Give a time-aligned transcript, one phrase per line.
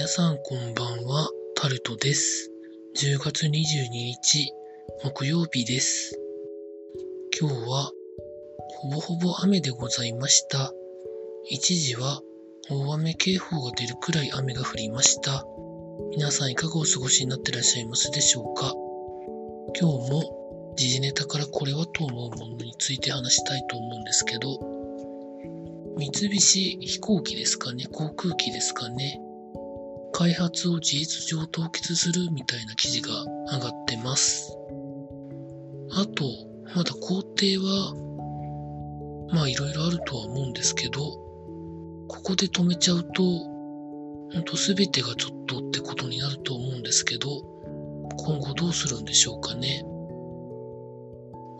[0.00, 2.50] 皆さんこんばんは、タルトです。
[2.96, 4.50] 10月22日、
[5.04, 6.18] 木曜日です。
[7.38, 7.92] 今日は、
[8.78, 10.72] ほぼほぼ雨でございました。
[11.50, 12.22] 一時は、
[12.70, 15.44] 大雨警報が出るくらい雨が降りました。
[16.12, 18.72] 皆さんいかがお過ごしになってらっしゃいますでしょうか
[19.78, 24.58] 今日も、時事ネタからこれはと思うものについて話したいと思うんですけど、
[25.98, 27.84] 三菱飛行機ですかね？
[27.92, 29.20] 航空機ですかね？
[30.12, 33.08] 開発を事実上凍結するみたいな記事が
[33.52, 34.56] 上がってます。
[35.92, 36.24] あと、
[36.74, 41.00] まだ工程は、まあいろいろあるとは思うんですけど、
[42.08, 47.28] ここで止めちゃうと、ほんと全てがちょっとってことになると思うんですけど、
[48.18, 49.84] 今後どうするんでしょうかね。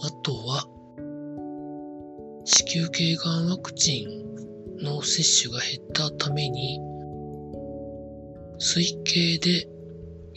[0.02, 0.66] あとは、
[2.44, 6.80] 子宮頸がんワクチンの接種が減ったために、
[8.62, 9.66] 推計で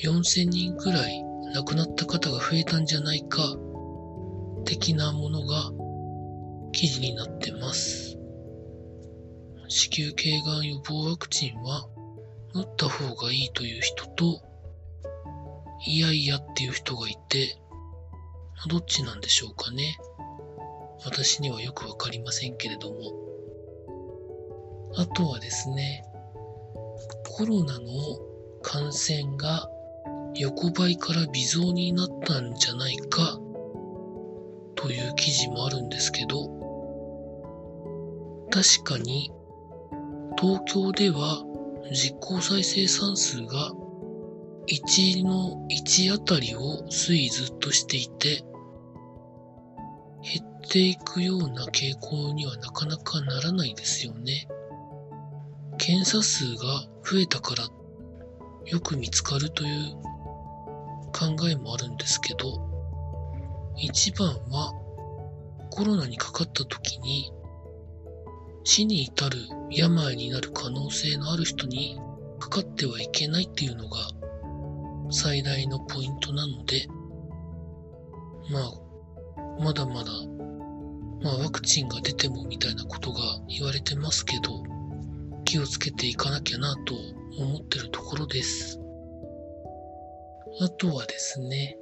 [0.02, 1.22] 4000人くらい
[1.54, 3.58] 亡くなった方が増えたんじゃないか、
[4.64, 5.72] 的なものが
[6.72, 8.18] 記事になってます。
[9.68, 11.86] 子宮頸がん予防ワクチンは
[12.54, 14.42] 打った方がいいという人と、
[15.86, 17.58] いやいやっていう人がいて、
[18.70, 19.98] どっちなんでしょうかね。
[21.04, 22.98] 私にはよくわかりませんけれども。
[24.96, 26.06] あとはですね、
[27.36, 27.90] コロナの
[28.62, 29.68] 感染が
[30.36, 33.40] 横ばいから微増になったんじゃないか
[34.76, 36.48] という記事もあるんですけど、
[38.52, 39.32] 確かに
[40.40, 41.44] 東京では
[41.92, 43.72] 実効再生産数が
[44.68, 48.44] 1の1あたりを推移ずっとしていて、
[50.22, 54.48] 減っていくような傾向にはなかなかならないですよね。
[55.86, 56.64] 検査数が
[57.04, 57.68] 増えたから
[58.68, 59.96] よく見つかるという
[61.12, 62.48] 考えもあるんですけど、
[63.76, 64.72] 一番は
[65.72, 67.34] コロナにかかった時に
[68.64, 69.38] 死に至る
[69.72, 72.00] 病になる可能性のある人に
[72.40, 73.98] かかってはいけないっていうのが
[75.12, 76.88] 最大のポイントなので、
[78.50, 80.12] まあ、まだまだ、
[81.22, 84.64] まあワクチンが出てもみたいなことが言われてますけど、
[85.44, 86.96] 気をつけていかなきゃなと
[87.38, 88.80] 思ってるところです。
[90.62, 91.78] あとはですね、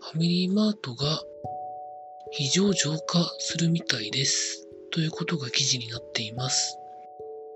[0.00, 1.22] ファミリーマートが
[2.30, 4.66] 非常上化するみたいです。
[4.92, 6.76] ということが記事になっています。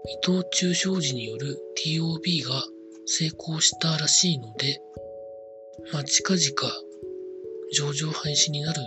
[0.07, 2.63] 伊藤忠商事による TOB が
[3.07, 4.81] 成功したらしいので、
[5.93, 6.73] まあ、近々
[7.73, 8.81] 上場廃止になる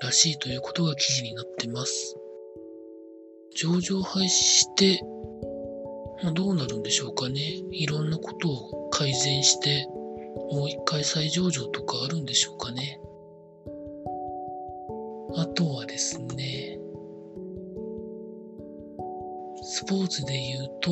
[0.00, 2.16] らしいということが記事になってます。
[3.56, 5.00] 上場廃止して、
[6.22, 7.40] まあ、どうなるんでしょうかね。
[7.72, 9.86] いろんなことを改善して、
[10.52, 13.00] もう一回再上場とかあるんでしょうかね。
[15.36, 16.78] あとはですね、
[19.62, 20.90] スポーツで言うと、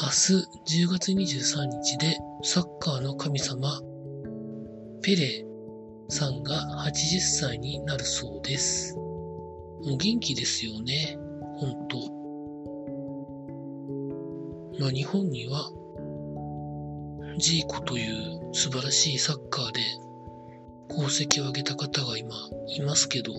[0.00, 3.80] 明日10月23日でサッカーの神様、
[5.02, 5.44] ペレ
[6.08, 6.54] さんが
[6.86, 8.96] 80歳になるそうです。
[8.96, 11.18] もう元気ですよね、
[11.58, 12.17] ほんと。
[14.78, 15.70] まあ日本には、
[17.38, 19.80] ジーコという素晴らしいサッカーで
[20.90, 22.34] 功績を上げた方が今
[22.76, 23.32] いますけど、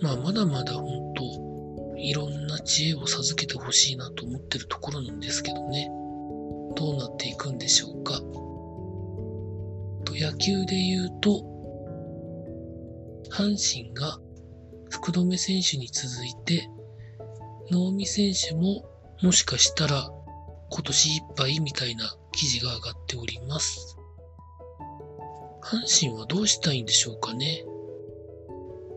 [0.00, 5.90] まあまだまだ本当いろんな知恵を授けてほしいなと思ってるところなんですけどね。
[6.76, 8.14] どうなっていくんでしょうか。
[10.04, 11.44] と野球で言うと、
[13.30, 14.18] 阪神が
[14.88, 16.68] 福留選手に続いて、
[17.70, 18.89] 能見選手も
[19.22, 20.10] もしかしたら
[20.70, 23.98] 今年いっぱいみたいな記事が上がっております。
[25.62, 27.64] 阪神はどうしたいんでしょうかね。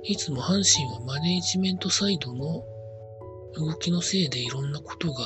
[0.04, 2.64] いつも阪神はマネージメントサイドの
[3.56, 5.26] 動きのせいでいろんなことが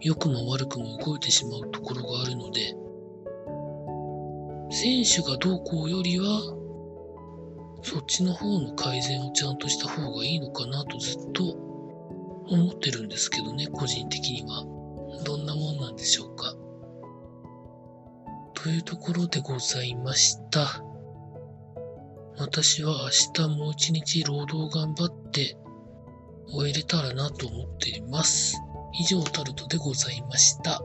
[0.00, 2.74] 良くも悪くも動いてしまうところがあるので、
[4.70, 6.26] 選手がどうこうよりは、
[7.82, 11.67] そっちの方の改善をちゃんとした方がいいのかなとずっと
[12.50, 14.64] 思ってるんですけどね、個人的には。
[15.24, 16.54] どんなもんなんでしょうか。
[18.54, 20.82] というところでございました。
[22.38, 25.56] 私は明日もう一日労働頑張って
[26.48, 28.56] 終えれたらなと思っています。
[29.00, 30.82] 以上タルトでございました。